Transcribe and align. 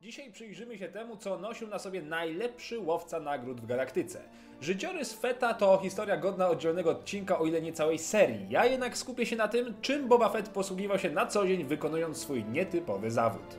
Dzisiaj 0.00 0.32
przyjrzymy 0.32 0.78
się 0.78 0.88
temu, 0.88 1.16
co 1.16 1.38
nosił 1.38 1.68
na 1.68 1.78
sobie 1.78 2.02
najlepszy 2.02 2.78
łowca 2.78 3.20
nagród 3.20 3.60
w 3.60 3.66
galaktyce. 3.66 4.20
Życiorys 4.60 5.12
Fetta 5.12 5.54
to 5.54 5.78
historia 5.82 6.16
godna 6.16 6.48
oddzielnego 6.48 6.90
odcinka, 6.90 7.38
o 7.38 7.46
ile 7.46 7.62
nie 7.62 7.72
całej 7.72 7.98
serii. 7.98 8.46
Ja 8.50 8.66
jednak 8.66 8.96
skupię 8.96 9.26
się 9.26 9.36
na 9.36 9.48
tym, 9.48 9.74
czym 9.80 10.08
Boba 10.08 10.28
Fett 10.28 10.48
posługiwał 10.48 10.98
się 10.98 11.10
na 11.10 11.26
co 11.26 11.46
dzień, 11.46 11.64
wykonując 11.64 12.18
swój 12.18 12.44
nietypowy 12.44 13.10
zawód. 13.10 13.58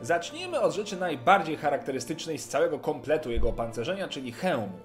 Zacznijmy 0.00 0.60
od 0.60 0.74
rzeczy 0.74 0.96
najbardziej 0.96 1.56
charakterystycznej 1.56 2.38
z 2.38 2.48
całego 2.48 2.78
kompletu 2.78 3.30
jego 3.30 3.48
opancerzenia, 3.48 4.08
czyli 4.08 4.32
hełmu. 4.32 4.78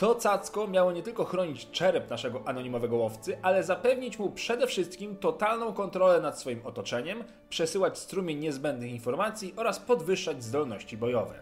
To 0.00 0.14
cacko 0.14 0.66
miało 0.66 0.92
nie 0.92 1.02
tylko 1.02 1.24
chronić 1.24 1.70
czerep 1.70 2.10
naszego 2.10 2.42
anonimowego 2.46 2.96
łowcy, 2.96 3.38
ale 3.42 3.62
zapewnić 3.62 4.18
mu 4.18 4.30
przede 4.30 4.66
wszystkim 4.66 5.16
totalną 5.16 5.72
kontrolę 5.72 6.20
nad 6.20 6.40
swoim 6.40 6.66
otoczeniem, 6.66 7.24
przesyłać 7.48 7.98
strumień 7.98 8.38
niezbędnych 8.38 8.90
informacji 8.90 9.54
oraz 9.56 9.78
podwyższać 9.78 10.44
zdolności 10.44 10.96
bojowe. 10.96 11.34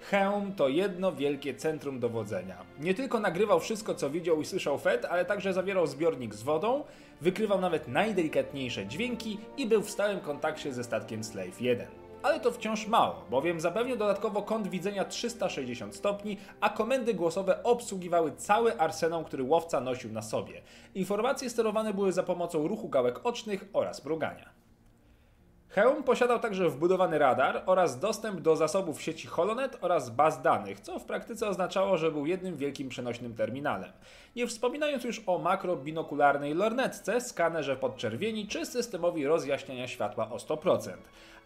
Hełm 0.00 0.52
to 0.54 0.68
jedno 0.68 1.12
wielkie 1.12 1.54
centrum 1.54 2.00
dowodzenia. 2.00 2.56
Nie 2.80 2.94
tylko 2.94 3.20
nagrywał 3.20 3.60
wszystko, 3.60 3.94
co 3.94 4.10
widział 4.10 4.40
i 4.40 4.44
słyszał 4.44 4.78
Fett, 4.78 5.04
ale 5.04 5.24
także 5.24 5.52
zawierał 5.52 5.86
zbiornik 5.86 6.34
z 6.34 6.42
wodą, 6.42 6.84
wykrywał 7.20 7.60
nawet 7.60 7.88
najdelikatniejsze 7.88 8.86
dźwięki 8.86 9.38
i 9.56 9.66
był 9.66 9.82
w 9.82 9.90
stałym 9.90 10.20
kontakcie 10.20 10.72
ze 10.72 10.84
statkiem 10.84 11.24
Slave 11.24 11.60
1. 11.60 12.09
Ale 12.22 12.40
to 12.40 12.50
wciąż 12.50 12.86
mało, 12.86 13.24
bowiem 13.30 13.60
zapewnił 13.60 13.96
dodatkowo 13.96 14.42
kąt 14.42 14.68
widzenia 14.68 15.04
360 15.04 15.94
stopni, 15.94 16.36
a 16.60 16.70
komendy 16.70 17.14
głosowe 17.14 17.62
obsługiwały 17.62 18.32
cały 18.36 18.80
arsenał, 18.80 19.24
który 19.24 19.42
łowca 19.42 19.80
nosił 19.80 20.12
na 20.12 20.22
sobie. 20.22 20.62
Informacje 20.94 21.50
sterowane 21.50 21.94
były 21.94 22.12
za 22.12 22.22
pomocą 22.22 22.68
ruchu 22.68 22.88
gałek 22.88 23.26
ocznych 23.26 23.64
oraz 23.72 24.04
mrugania. 24.04 24.59
Hełm 25.70 26.02
posiadał 26.02 26.38
także 26.38 26.68
wbudowany 26.68 27.18
radar 27.18 27.62
oraz 27.66 27.98
dostęp 27.98 28.40
do 28.40 28.56
zasobów 28.56 29.02
sieci 29.02 29.28
Holonet 29.28 29.78
oraz 29.80 30.10
baz 30.10 30.42
danych, 30.42 30.80
co 30.80 30.98
w 30.98 31.04
praktyce 31.04 31.48
oznaczało, 31.48 31.96
że 31.96 32.12
był 32.12 32.26
jednym 32.26 32.56
wielkim 32.56 32.88
przenośnym 32.88 33.34
terminalem. 33.34 33.92
Nie 34.36 34.46
wspominając 34.46 35.04
już 35.04 35.22
o 35.26 35.38
makrobinokularnej 35.38 36.54
lornetce, 36.54 37.20
skanerze 37.20 37.76
podczerwieni 37.76 38.46
czy 38.46 38.66
systemowi 38.66 39.26
rozjaśniania 39.26 39.88
światła 39.88 40.30
o 40.30 40.36
100%. 40.36 40.90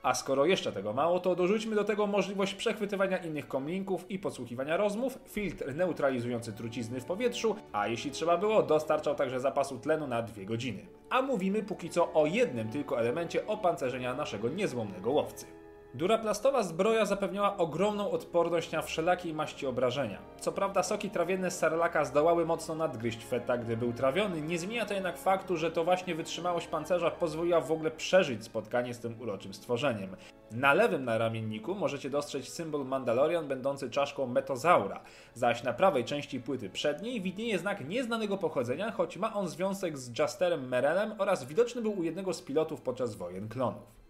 A 0.03 0.15
skoro 0.15 0.47
jeszcze 0.47 0.73
tego 0.73 0.93
mało, 0.93 1.21
to 1.21 1.35
dorzućmy 1.35 1.77
do 1.77 1.85
tego 1.85 2.07
możliwość 2.07 2.55
przechwytywania 2.55 3.17
innych 3.17 3.49
komlinków 3.49 4.11
i 4.11 4.19
podsłuchiwania 4.19 4.77
rozmów, 4.77 5.19
filtr 5.29 5.75
neutralizujący 5.75 6.53
trucizny 6.53 7.01
w 7.01 7.05
powietrzu, 7.05 7.57
a 7.73 7.89
jeśli 7.89 8.11
trzeba 8.11 8.37
było, 8.37 8.63
dostarczał 8.63 9.15
także 9.15 9.41
zapasu 9.41 9.79
tlenu 9.79 10.07
na 10.07 10.23
dwie 10.23 10.47
godziny. 10.47 10.87
A 11.15 11.23
mówimy 11.23 11.63
póki 11.63 11.91
co 11.91 12.13
o 12.13 12.27
jednym 12.27 12.69
tylko 12.69 13.01
elemencie 13.01 13.47
opancerzenia 13.47 14.15
naszego 14.15 14.49
niezłomnego 14.49 15.11
łowcy. 15.11 15.47
Duraplastowa 15.95 16.63
zbroja 16.63 17.05
zapewniała 17.05 17.57
ogromną 17.57 18.11
odporność 18.11 18.73
na 18.73 18.83
wszelakiej 18.83 19.35
maści 19.35 19.67
obrażenia. 19.67 20.19
Co 20.41 20.53
prawda 20.53 20.83
soki 20.83 21.11
trawienne 21.11 21.51
z 21.51 21.59
Sarlaka 21.59 22.05
zdołały 22.05 22.47
mocno 22.47 22.75
nadgryźć 22.75 23.25
Feta, 23.25 23.59
gdy 23.59 23.77
był 23.77 23.93
trawiony, 23.93 24.41
nie 24.41 24.59
zmienia 24.59 24.87
to 24.87 24.95
jednak 24.95 25.19
faktu, 25.19 25.57
że 25.57 25.71
to 25.71 25.85
właśnie 25.85 26.15
wytrzymałość 26.15 26.67
pancerza 26.67 27.11
pozwoliła 27.11 27.61
w 27.61 27.73
ogóle 27.73 27.91
przeżyć 27.91 28.45
spotkanie 28.45 28.95
z 28.95 28.99
tym 28.99 29.21
uroczym 29.21 29.55
stworzeniem. 29.55 30.17
Na 30.51 30.75
lewym 30.75 31.05
naramienniku 31.05 31.75
możecie 31.75 32.11
dostrzec 32.11 32.49
symbol 32.49 32.85
Mandalorian 32.85 33.49
będący 33.49 33.91
czaszką 33.91 34.27
metozaura, 34.27 35.01
zaś 35.35 35.63
na 35.63 35.73
prawej 35.73 36.05
części 36.05 36.41
płyty 36.41 36.71
przedniej 36.71 37.21
widnieje 37.21 37.59
znak 37.59 37.89
nieznanego 37.89 38.39
pochodzenia, 38.39 38.91
choć 38.91 39.17
ma 39.17 39.35
on 39.35 39.49
związek 39.49 39.99
z 39.99 40.19
Jasterem 40.19 40.69
Merelem 40.69 41.15
oraz 41.19 41.45
widoczny 41.45 41.83
był 41.83 41.99
u 41.99 42.03
jednego 42.03 42.33
z 42.33 42.43
pilotów 42.43 42.81
podczas 42.81 43.15
wojen 43.15 43.49
klonów. 43.49 44.04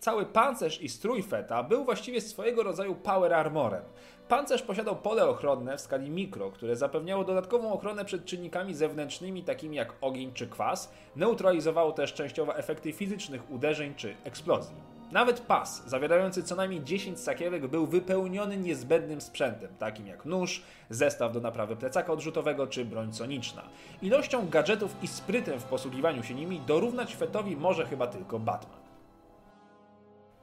Cały 0.00 0.26
pancerz 0.26 0.82
i 0.82 0.88
strój 0.88 1.22
Feta 1.22 1.62
był 1.62 1.84
właściwie 1.84 2.20
swojego 2.20 2.62
rodzaju 2.62 2.94
power 2.94 3.34
armorem. 3.34 3.82
Pancerz 4.28 4.62
posiadał 4.62 4.96
pole 4.96 5.28
ochronne 5.28 5.76
w 5.76 5.80
skali 5.80 6.10
mikro, 6.10 6.50
które 6.50 6.76
zapewniało 6.76 7.24
dodatkową 7.24 7.72
ochronę 7.72 8.04
przed 8.04 8.24
czynnikami 8.24 8.74
zewnętrznymi 8.74 9.42
takimi 9.42 9.76
jak 9.76 9.94
ogień 10.00 10.32
czy 10.32 10.46
kwas, 10.46 10.92
neutralizowało 11.16 11.92
też 11.92 12.14
częściowo 12.14 12.56
efekty 12.56 12.92
fizycznych 12.92 13.50
uderzeń 13.50 13.94
czy 13.94 14.14
eksplozji. 14.24 14.76
Nawet 15.12 15.40
pas, 15.40 15.82
zawierający 15.86 16.42
co 16.42 16.56
najmniej 16.56 16.84
10 16.84 17.20
sakiewek, 17.20 17.66
był 17.66 17.86
wypełniony 17.86 18.56
niezbędnym 18.56 19.20
sprzętem, 19.20 19.68
takim 19.78 20.06
jak 20.06 20.24
nóż, 20.24 20.62
zestaw 20.90 21.32
do 21.32 21.40
naprawy 21.40 21.76
plecaka 21.76 22.12
odrzutowego 22.12 22.66
czy 22.66 22.84
broń 22.84 23.12
soniczna. 23.12 23.62
Ilością 24.02 24.48
gadżetów 24.48 24.96
i 25.02 25.08
sprytem 25.08 25.60
w 25.60 25.64
posługiwaniu 25.64 26.22
się 26.22 26.34
nimi 26.34 26.60
dorównać 26.60 27.16
Fetowi 27.16 27.56
może 27.56 27.86
chyba 27.86 28.06
tylko 28.06 28.38
Batman. 28.38 28.87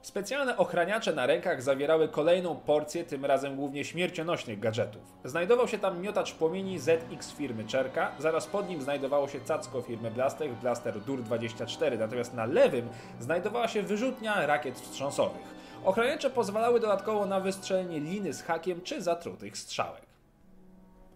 Specjalne 0.06 0.58
ochraniacze 0.58 1.14
na 1.14 1.26
rękach 1.26 1.62
zawierały 1.62 2.08
kolejną 2.08 2.56
porcję, 2.56 3.04
tym 3.04 3.26
razem 3.26 3.56
głównie 3.56 3.86
śmiercionośnych 3.86 4.60
gadżetów. 4.60 5.02
Znajdował 5.24 5.68
się 5.68 5.80
tam 5.80 6.02
miotacz 6.02 6.34
płomieni 6.34 6.80
ZX 6.80 7.32
firmy 7.32 7.66
Czerka, 7.66 8.12
zaraz 8.20 8.48
pod 8.48 8.70
nim 8.70 8.82
znajdowało 8.82 9.28
się 9.28 9.42
cacko 9.42 9.82
firmy 9.82 10.12
Blaster, 10.12 10.50
Blaster 10.50 11.00
Dur-24, 11.00 12.00
natomiast 12.00 12.34
na 12.34 12.46
lewym 12.46 12.90
znajdowała 13.20 13.68
się 13.68 13.84
wyrzutnia 13.84 14.46
rakiet 14.46 14.80
wstrząsowych. 14.80 15.56
Ochraniacze 15.86 16.30
pozwalały 16.30 16.80
dodatkowo 16.80 17.26
na 17.26 17.40
wystrzelenie 17.40 18.00
liny 18.00 18.34
z 18.34 18.42
hakiem 18.42 18.82
czy 18.82 19.02
zatrutych 19.02 19.58
strzałek. 19.58 20.15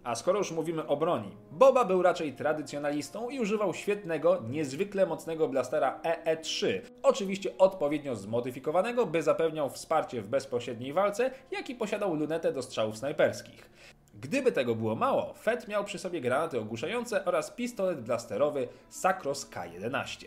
A 0.04 0.16
skoro 0.16 0.38
już 0.38 0.52
mówimy 0.52 0.88
o 0.88 0.98
broni, 0.98 1.38
Boba 1.52 1.86
był 1.86 2.02
raczej 2.02 2.34
tradycjonalistą 2.34 3.30
i 3.30 3.40
używał 3.40 3.74
świetnego, 3.74 4.44
niezwykle 4.50 5.06
mocnego 5.06 5.48
blastera 5.48 6.00
EE-3, 6.04 6.82
oczywiście 7.04 7.58
odpowiednio 7.58 8.16
zmodyfikowanego, 8.16 9.06
by 9.06 9.24
zapewniał 9.24 9.70
wsparcie 9.70 10.22
w 10.22 10.28
bezpośredniej 10.28 10.94
walce, 10.94 11.32
jak 11.52 11.70
i 11.70 11.76
posiadał 11.76 12.16
lunetę 12.16 12.52
do 12.52 12.62
strzałów 12.62 12.98
snajperskich. 12.98 13.70
Gdyby 14.14 14.52
tego 14.52 14.76
było 14.76 14.96
mało, 14.96 15.34
Fett 15.34 15.68
miał 15.68 15.84
przy 15.84 16.00
sobie 16.00 16.22
granaty 16.22 16.60
ogłuszające 16.60 17.26
oraz 17.26 17.52
pistolet 17.52 18.02
blasterowy 18.02 18.68
Sakros 18.90 19.50
K11. 19.50 20.26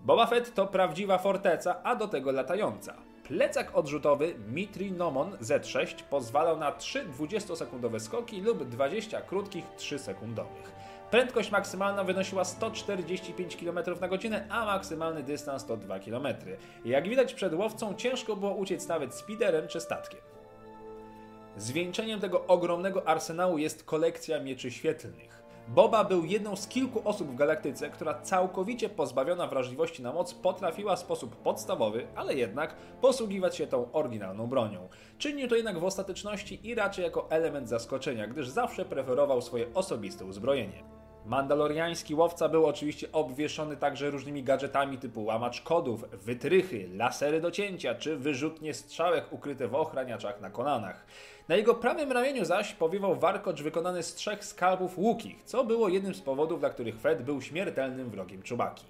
Boba 0.00 0.26
Fett 0.26 0.54
to 0.54 0.66
prawdziwa 0.66 1.18
forteca, 1.18 1.82
a 1.82 1.96
do 1.96 2.08
tego 2.08 2.32
latająca. 2.32 3.11
Plecak 3.28 3.76
odrzutowy 3.76 4.34
Mitri 4.48 4.92
Nomon 4.92 5.32
Z6 5.32 6.02
pozwalał 6.02 6.58
na 6.58 6.72
3 6.72 7.06
20-sekundowe 7.18 8.00
skoki 8.00 8.40
lub 8.40 8.68
20 8.68 9.20
krótkich 9.20 9.64
3-sekundowych. 9.78 10.72
Prędkość 11.10 11.50
maksymalna 11.50 12.04
wynosiła 12.04 12.44
145 12.44 13.56
km 13.56 13.78
na 14.00 14.08
godzinę, 14.08 14.46
a 14.50 14.64
maksymalny 14.64 15.22
dystans 15.22 15.64
to 15.64 15.76
2 15.76 15.98
km. 15.98 16.26
Jak 16.84 17.08
widać 17.08 17.34
przed 17.34 17.54
łowcą 17.54 17.94
ciężko 17.94 18.36
było 18.36 18.54
uciec 18.54 18.88
nawet 18.88 19.14
speederem 19.14 19.68
czy 19.68 19.80
statkiem. 19.80 20.20
Zwieńczeniem 21.56 22.20
tego 22.20 22.46
ogromnego 22.46 23.08
arsenału 23.08 23.58
jest 23.58 23.84
kolekcja 23.84 24.40
mieczy 24.40 24.70
świetlnych. 24.70 25.41
Boba 25.68 26.04
był 26.04 26.24
jedną 26.24 26.56
z 26.56 26.68
kilku 26.68 27.08
osób 27.08 27.28
w 27.28 27.34
galaktyce, 27.34 27.90
która 27.90 28.20
całkowicie 28.20 28.88
pozbawiona 28.88 29.46
wrażliwości 29.46 30.02
na 30.02 30.12
moc 30.12 30.34
potrafiła 30.34 30.96
w 30.96 30.98
sposób 30.98 31.36
podstawowy, 31.36 32.06
ale 32.14 32.34
jednak 32.34 32.74
posługiwać 33.00 33.56
się 33.56 33.66
tą 33.66 33.92
oryginalną 33.92 34.46
bronią. 34.46 34.88
Czynił 35.18 35.48
to 35.48 35.56
jednak 35.56 35.78
w 35.78 35.84
ostateczności 35.84 36.68
i 36.68 36.74
raczej 36.74 37.04
jako 37.04 37.30
element 37.30 37.68
zaskoczenia, 37.68 38.26
gdyż 38.26 38.48
zawsze 38.48 38.84
preferował 38.84 39.42
swoje 39.42 39.74
osobiste 39.74 40.24
uzbrojenie. 40.24 41.01
Mandaloriański 41.26 42.14
łowca 42.14 42.48
był 42.48 42.66
oczywiście 42.66 43.12
obwieszony 43.12 43.76
także 43.76 44.10
różnymi 44.10 44.42
gadżetami 44.42 44.98
typu 44.98 45.24
łamacz 45.24 45.60
kodów, 45.60 46.04
wytrychy, 46.12 46.88
lasery 46.94 47.40
do 47.40 47.50
cięcia 47.50 47.94
czy 47.94 48.16
wyrzutnie 48.16 48.74
strzałek 48.74 49.32
ukryte 49.32 49.68
w 49.68 49.74
ochraniaczach 49.74 50.40
na 50.40 50.50
kolanach. 50.50 51.06
Na 51.48 51.56
jego 51.56 51.74
prawym 51.74 52.12
ramieniu 52.12 52.44
zaś 52.44 52.72
powiewał 52.72 53.14
warkocz 53.14 53.62
wykonany 53.62 54.02
z 54.02 54.14
trzech 54.14 54.44
skalpów 54.44 54.98
łukich, 54.98 55.42
co 55.42 55.64
było 55.64 55.88
jednym 55.88 56.14
z 56.14 56.20
powodów, 56.20 56.60
dla 56.60 56.70
których 56.70 57.00
Fred 57.00 57.22
był 57.22 57.42
śmiertelnym 57.42 58.10
wrogiem 58.10 58.42
Czubaki. 58.42 58.86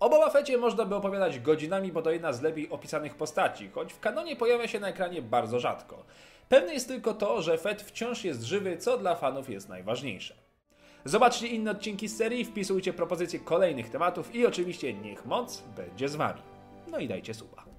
O 0.00 0.08
Boba 0.08 0.30
Fecie 0.30 0.58
można 0.58 0.84
by 0.84 0.94
opowiadać 0.94 1.40
godzinami, 1.40 1.92
bo 1.92 2.02
to 2.02 2.10
jedna 2.10 2.32
z 2.32 2.42
lepiej 2.42 2.70
opisanych 2.70 3.14
postaci, 3.14 3.70
choć 3.70 3.92
w 3.92 4.00
kanonie 4.00 4.36
pojawia 4.36 4.68
się 4.68 4.80
na 4.80 4.88
ekranie 4.88 5.22
bardzo 5.22 5.60
rzadko. 5.60 6.04
Pewne 6.48 6.74
jest 6.74 6.88
tylko 6.88 7.14
to, 7.14 7.42
że 7.42 7.58
Fett 7.58 7.82
wciąż 7.82 8.24
jest 8.24 8.42
żywy, 8.42 8.76
co 8.76 8.98
dla 8.98 9.14
fanów 9.14 9.50
jest 9.50 9.68
najważniejsze. 9.68 10.45
Zobaczcie 11.06 11.46
inne 11.46 11.70
odcinki 11.70 12.08
z 12.08 12.16
serii, 12.16 12.44
wpisujcie 12.44 12.92
propozycje 12.92 13.38
kolejnych 13.38 13.90
tematów 13.90 14.34
i 14.34 14.46
oczywiście 14.46 14.94
niech 14.94 15.26
moc 15.26 15.62
będzie 15.76 16.08
z 16.08 16.16
Wami. 16.16 16.40
No 16.90 16.98
i 16.98 17.08
dajcie 17.08 17.34
suba. 17.34 17.75